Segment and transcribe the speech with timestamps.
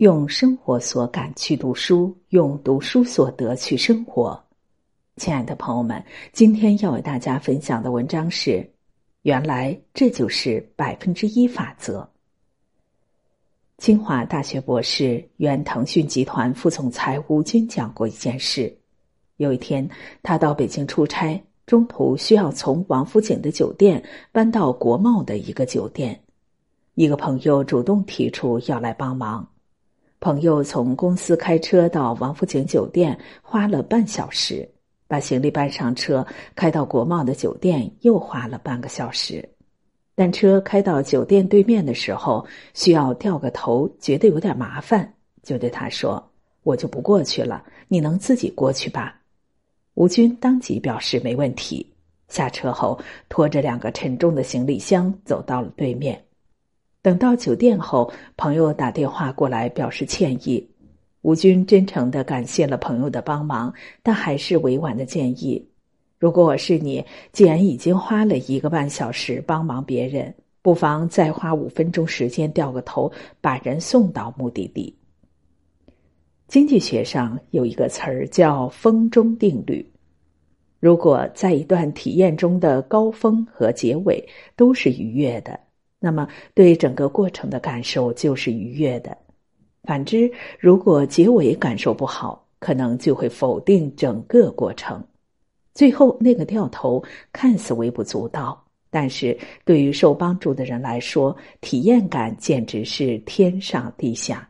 [0.00, 4.42] 用生活所感去读书，用读书所得去生活。
[5.16, 6.02] 亲爱的朋友们，
[6.32, 8.66] 今天要为大家分享的文章是：
[9.24, 12.08] 原来这就是百分之一法则。
[13.76, 18.74] 清华大学博士、原腾讯集团副总裁吴军讲过一件事：
[19.36, 19.86] 有一天，
[20.22, 26.18] 他到北京出差，中途需要从王府井的酒店搬到国贸的一个酒店，
[26.94, 29.46] 一个朋友主动提出要来帮忙。
[30.20, 34.68] 朋友从公司开车到王府井酒店花了半小时，
[35.08, 36.24] 把行李搬上车，
[36.54, 39.48] 开到国贸的酒店又花了半个小时。
[40.14, 45.10] 但车开到酒店对面的时候，需要掉个头，觉得有点麻烦，
[45.42, 46.22] 就对他说
[46.64, 49.18] ：“我就不过去了，你能自己过去吧？”
[49.94, 51.86] 吴军当即表示没问题。
[52.28, 56.22] 下车后，拖着两个沉重的行李箱走到了对面。
[57.02, 60.68] 等到酒店后，朋友打电话过来表示歉意。
[61.22, 65.66] 吴军真诚的感谢了朋友的帮忙，但还是委婉的建议：
[66.18, 74.94] 如果我是你，既然已经花了一个半小时帮忙别人，不妨再花五分钟时间掉个头，把人送到目的地。
[76.48, 79.90] 经济学上有一个词儿叫“峰中定律”，
[80.80, 84.26] 如果在一段体验中的高峰和结尾
[84.56, 85.58] 都是愉悦的。
[86.00, 89.16] 那么，对整个过程的感受就是愉悦的。
[89.84, 95.02] 反之，如果结尾感受不好，可能就会否定整个过程。
[95.74, 104.48] 最后那个掉头看似微不足道，但是对于受帮助的人来说，体验感简直是天上地下。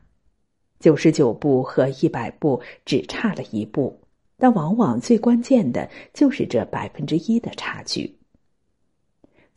[0.78, 4.00] 九十九步和一百步只差了一步，
[4.38, 8.16] 但往往最关键的就是这百分之一的差距。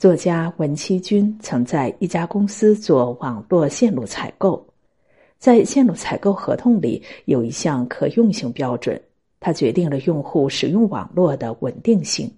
[0.04, 4.62] 作家文七军曾在一家公司做网络线路采购，
[5.38, 9.02] 在线路采购合同里有一项可用性标准，
[9.40, 12.30] 它决定了用户使用网络的稳定性。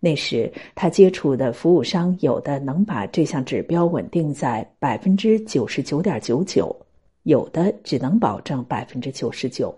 [0.00, 6.76] 那时他接触的服务商有的能把这项指标稳定在百分之九十九点九九，
[7.22, 9.74] 有的只能保证百分之九十九。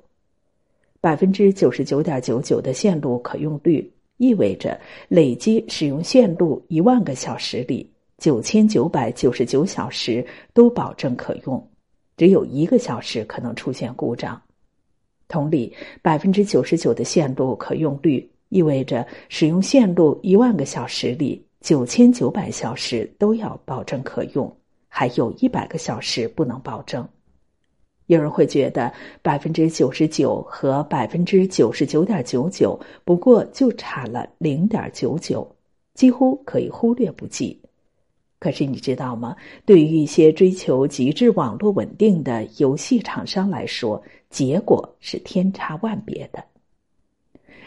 [1.01, 3.89] 百分之九十九点九九的线路可用率。
[4.17, 11.71] 意味着累计使用线路一万个小时里，九千九百九十九小时都保证可用，
[12.17, 14.41] 只有一个小时可能出现故障。
[15.27, 24.55] 同理，百分之九十九的线路可用率意味着使用线路一万个小时里，九千九百小时都要保证可用，
[24.87, 27.09] 还有一百个小时不能保证。
[28.07, 28.93] 有人会觉得
[29.23, 35.47] 百分之九十九和百分之九十九点九九不过就差了零点九九，
[35.95, 37.59] 几乎可以忽略不计。
[38.39, 39.35] 可是你知道吗？
[39.65, 46.45] 对于一些追求极致网络稳定的游戏厂商来说，结果是天差万别的。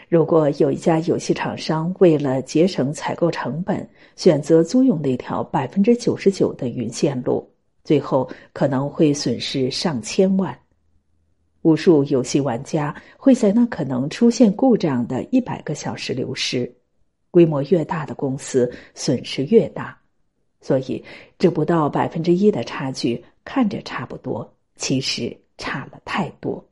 [0.08, 7.46] 如果有一家游戏厂商为了节省采购成本，选择租用那条百分之九十九的云线路。
[7.88, 10.54] 最后可能会损失上千万，
[11.62, 16.70] 无数游戏玩家会在那可能出现故障的一百个小时流失。
[17.30, 19.98] 规模越大的公司损失越大，
[20.60, 21.02] 所以
[21.38, 26.62] 这不到百分之一的差距看着差不多，其实差了太多。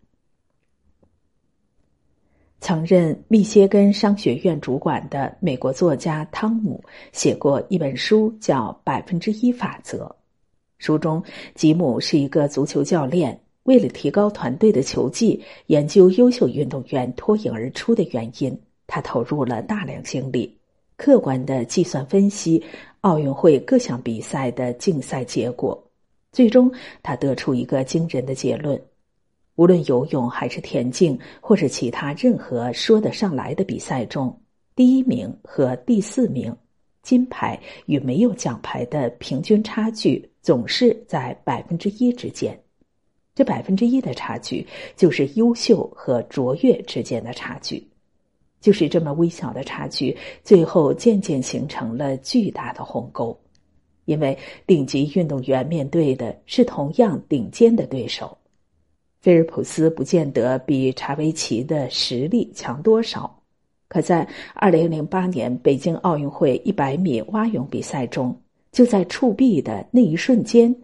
[2.61, 10.05] 曾任密歇根商学院主管的美国作家汤姆写过一本书，叫《百分之一法则》。
[10.79, 11.23] 书中，
[11.55, 13.41] 吉姆是一个足球教练。
[13.65, 20.57] 为了提高团队的球技，研究优秀运动员脱颖而出的原因，他投入了大量精力，
[20.97, 22.63] 客观的计算分析
[23.01, 25.83] 奥运会各项比赛的竞赛结果。
[26.31, 26.71] 最终，
[27.03, 28.81] 他得出一个惊人的结论：
[29.57, 34.39] 无论游泳还是田径，或者其他任何说得上来的比赛中，
[34.77, 36.55] 第一名和第四名。
[37.07, 37.57] 金牌
[37.87, 42.61] 与没有奖牌的平均差距总是在百分之一之间，
[43.33, 44.67] 这百分之一的差距
[44.97, 47.87] 就是优秀和卓越之间的差距，
[48.61, 53.41] 就是这么微小的差距，最后渐渐形成了巨大的鸿沟。
[54.07, 54.37] 因为
[54.67, 58.37] 顶级运动员面对的是同样顶尖的对手，
[59.21, 63.33] 菲尔普斯不见得比查维奇的实力强多少。
[63.89, 68.37] 可在二零零八年北京奥运会一百米蛙泳比赛中，
[68.73, 70.75] 就在触壁的那一瞬间，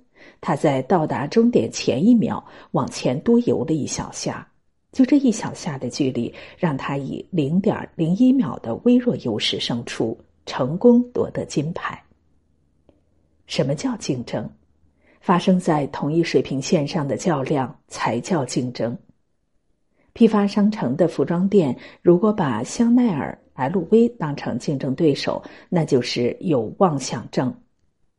[0.40, 4.46] 他在到达终点前一秒往前多游了一小下，
[4.92, 10.16] 就这一小下的距离，让他以零点零一秒的微弱优势胜出，
[10.46, 12.00] 成功夺得金牌。
[13.46, 14.48] 什么叫竞争？
[15.20, 18.96] 发生在同一水平线上的较量才叫竞争。
[20.12, 27.54] 批发商城的服装店如果把香奈儿、LV 当成竞争对手，那就是有妄想症。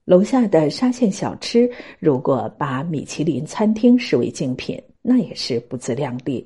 [0.06, 1.70] 楼下的沙县小吃
[2.00, 6.46] 如果把米其林餐厅视为竞品，那也是不自量力。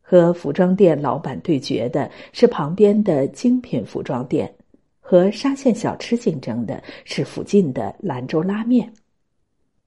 [0.00, 4.52] 和服装店老板对决的是旁边的精品服装店，
[5.00, 8.92] 和沙县小吃竞争的是附近的兰州拉面。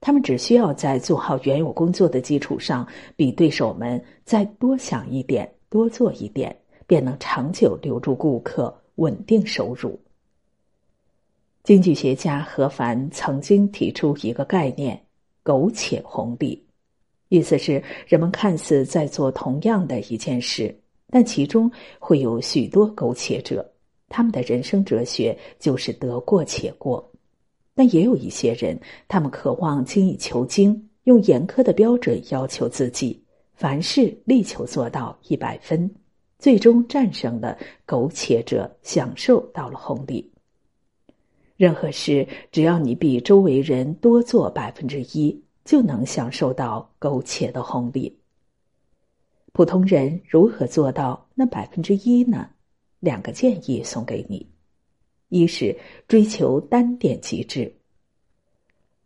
[0.00, 2.86] 他们只需要在做好原有工作的基础上，
[3.16, 6.56] 比对手们再多想一点、多做一点，
[6.86, 10.00] 便能长久留住顾客，稳定收入。
[11.62, 14.98] 经济学家何凡曾经提出一个概念
[15.44, 16.66] “苟且红利”，
[17.28, 20.74] 意思是人们看似在做同样的一件事，
[21.10, 23.70] 但其中会有许多苟且者，
[24.08, 27.09] 他们的人生哲学就是得过且过。
[27.74, 28.78] 但也有一些人，
[29.08, 33.22] 他们渴望精益求精，用严苛的标准要求自己，
[33.54, 35.90] 凡事力求做到一百分，
[36.38, 37.56] 最终战胜了
[37.86, 40.30] 苟且者，享受到了红利。
[41.56, 48.18] 任何事，只要你比周围人多做百分之一，就能享受到苟且的红利。
[49.52, 52.48] 普通人如何做到那百分之一呢？
[52.98, 54.46] 两个建议送给你。
[55.30, 55.74] 一是
[56.06, 57.72] 追求单点极致。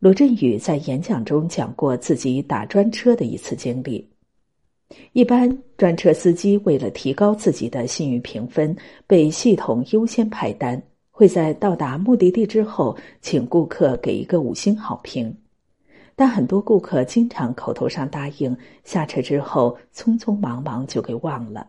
[0.00, 4.06] 罗振宇在演讲中讲过自己打专车的一次经历。
[5.12, 8.76] 一般专车司机为了提高自己的信誉评分，
[9.06, 10.80] 被系统优先派单，
[11.10, 15.34] 会在到达目的地之后，请顾客给一个五星好评。
[16.14, 21.66] 但很多顾客经常口头上答应，下车之后匆匆忙忙就给忘了。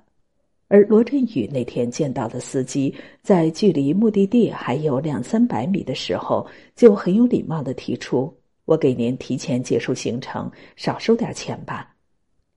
[0.68, 6.46] 而罗振宇那天见到的司机，在距离目的地还有两三百米的时候，
[6.76, 8.36] 就很有礼貌的提出
[8.66, 11.94] ：“我给您提前结束行程，少收点钱吧。”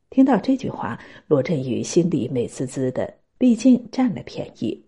[0.09, 4.83] 听到这句话，罗振宇心里美滋滋的，毕竟占了便宜。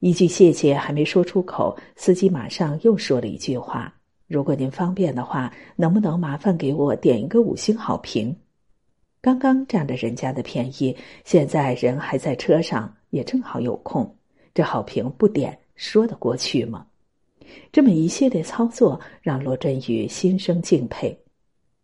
[0.00, 3.92] 一句谢谢还没说出口，司机马上又说了一句话
[4.28, 8.36] ：“如果您方便的话，能不能麻烦给我点一个五星好评？”
[9.26, 14.08] 刚刚占了人家的便宜，现在人还在车上，也正好有空，
[14.54, 16.86] 这好评不点说得过去吗？
[17.72, 21.18] 这么一系列操作让罗振宇心生敬佩。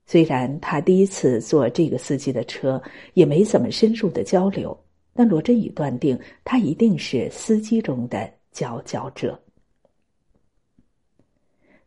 [0.06, 2.80] 虽然他第一次坐这个司机的车，
[3.14, 4.78] 也没怎么深入的交流，
[5.12, 9.36] 但罗振宇断定他一定是司机中的佼佼者。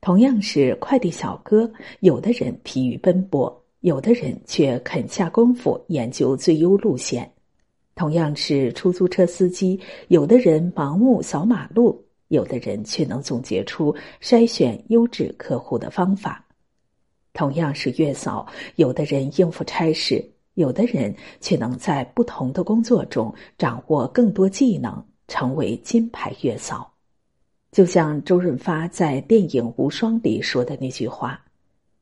[0.01, 3.64] 同样是快递小哥，有的人疲于奔波。
[3.85, 7.31] 有的人却肯下功夫研究最优路线，
[7.93, 16.31] 同样是出租车司机，有的人盲目扫马路，有的人却能总结出筛选优质客户的方法；
[17.31, 26.91] 同样是月嫂，有的人应付差事，有的人却能在不同的工作中掌握更多技能，成为金牌月嫂。
[27.71, 31.39] 就像周润发在电影《无双》里说的那句话。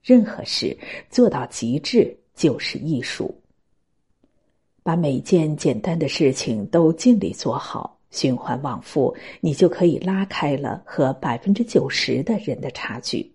[0.04, 0.78] 任何事
[1.10, 3.34] 做到极致就是艺术。
[4.84, 13.32] 把每件简单的事情都尽力做好，循环往复，你就可以拉开了和百分之九十的人的差距。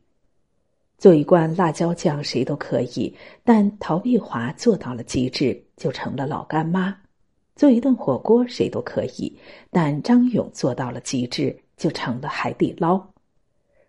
[0.99, 3.15] 做一罐辣椒酱谁都可以，
[3.45, 6.93] 但陶碧华做到了极致，就成了老干妈；
[7.57, 9.39] 做一顿火锅谁都可以，
[9.71, 13.01] 但张勇做到了极致，就成了海底捞；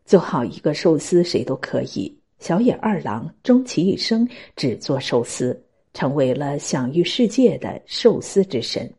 [0.05, 2.18] 做好一个寿司谁都可以。
[2.39, 5.61] 小野二郎终其一生只做寿司，
[5.93, 8.91] 成为了享誉世界的寿司之神。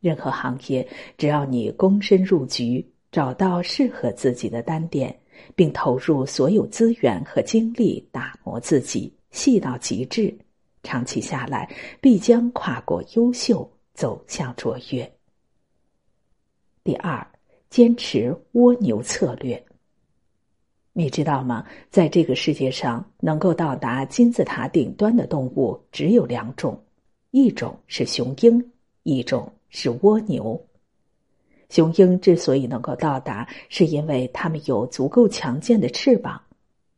[0.00, 5.16] 任何行业，只要你躬身入局，找到适合自己的单点，
[5.54, 10.36] 并投入所有资源和精力打磨自己，细到极致，
[10.82, 15.10] 长期下来必将跨过优秀，走向卓越。
[16.82, 17.24] 第二，
[17.70, 19.64] 坚持蜗牛策略。
[20.94, 21.64] 你知道吗？
[21.88, 26.78] 在这个世界上，能够到达金字塔顶端的动物只有两种，
[27.30, 28.62] 一种是雄鹰，
[29.02, 30.62] 一种是蜗牛。
[31.70, 36.38] 雄鹰之所以能够到达，是因为它们有足够强健的翅膀；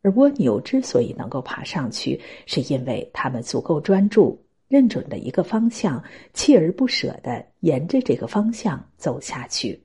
[0.03, 4.37] 而蜗牛之所以能够爬上去，是因为它们足够专注，
[4.67, 6.03] 认准了一个方向，
[6.35, 9.81] 锲而不舍的沿着这个方向走下去。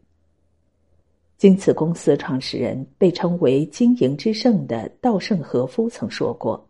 [1.40, 6.62] 京瓷公司创始人被称为“经营之圣”的稻盛和夫曾说过：“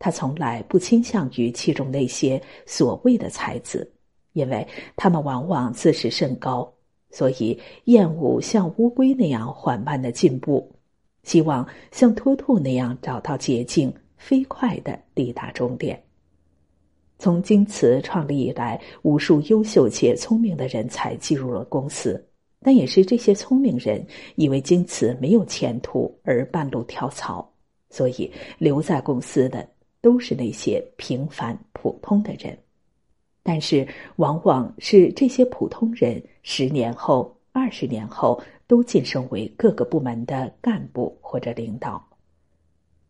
[0.00, 3.88] 他从来不倾向于器重那些所谓的才子，
[4.32, 6.68] 因为他们往往自视甚高，
[7.12, 10.68] 所以厌恶像乌龟那样缓慢的进步。
[11.22, 16.02] 希望像脱兔那样找到捷径，飞快的抵达终点。
[17.16, 22.26] 从京瓷创立以来，无数优秀且聪明的人才进入了公司，
[22.62, 27.50] 但也是这些聪明人以为京瓷没有前途而半路跳槽，
[27.88, 29.66] 所以留在公司的
[30.02, 32.56] 都是那些平凡普通的人。
[33.42, 42.06] 但是，往往是这些普通人十年后、二十年后都晋升为各个部门的干部或者领导。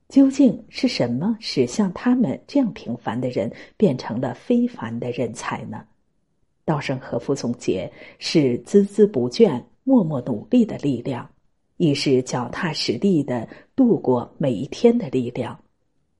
[0.09, 5.85] 究竟是什么使像他们这样平凡的人变成了非凡的人才呢？
[6.71, 11.29] 稻盛和夫总结：是孜孜不倦、默默努力的力量，
[11.79, 15.59] 亦是脚踏实地的度过每一天的力量，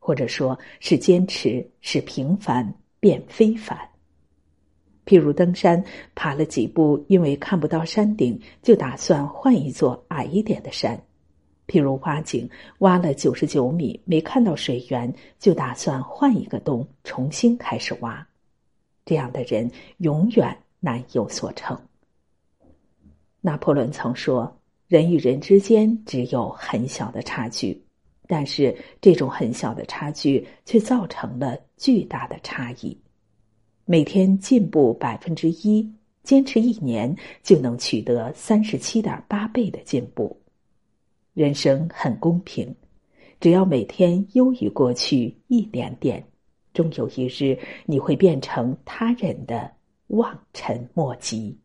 [0.01, 3.79] 或者说是坚持，使平凡变非凡。
[5.07, 5.81] 譬如登山，
[6.17, 11.01] 爬了几步，因为看不到山顶，就打算换一座矮一点的山。
[11.69, 18.27] 譬如挖井，挖了九十九米没看到水源，就打算换一个洞重新开始挖。
[19.11, 21.77] 这样的人永远难有所成。
[23.41, 27.83] 拿破仑曾说：“人与人之间只有很小的差距，
[28.29, 32.97] 但是这种很小的差距却造成了巨大的差异。
[33.85, 37.13] 每天进步百分之一，坚持一年
[37.43, 40.41] 就能取得三十七点八倍的进步。”
[41.35, 42.73] 人生很公平，
[43.41, 46.25] 只要每天优于过去一点点，
[46.73, 49.71] 终有一日你会变成他人的
[50.09, 51.59] 望尘莫及。